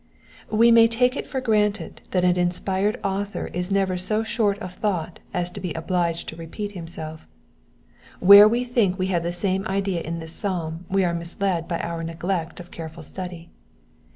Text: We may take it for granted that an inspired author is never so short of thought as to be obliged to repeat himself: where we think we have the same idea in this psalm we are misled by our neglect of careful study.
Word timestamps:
We 0.49 0.71
may 0.71 0.87
take 0.87 1.15
it 1.15 1.27
for 1.27 1.39
granted 1.41 2.01
that 2.09 2.23
an 2.23 2.35
inspired 2.35 2.99
author 3.03 3.51
is 3.53 3.69
never 3.69 3.99
so 3.99 4.23
short 4.23 4.57
of 4.57 4.73
thought 4.73 5.19
as 5.31 5.51
to 5.51 5.59
be 5.59 5.73
obliged 5.73 6.27
to 6.29 6.35
repeat 6.35 6.71
himself: 6.71 7.27
where 8.19 8.47
we 8.47 8.63
think 8.63 8.97
we 8.97 9.09
have 9.13 9.21
the 9.21 9.31
same 9.31 9.63
idea 9.67 10.01
in 10.01 10.17
this 10.17 10.33
psalm 10.33 10.87
we 10.89 11.03
are 11.05 11.13
misled 11.13 11.67
by 11.67 11.77
our 11.81 12.01
neglect 12.01 12.59
of 12.59 12.71
careful 12.71 13.03
study. 13.03 13.51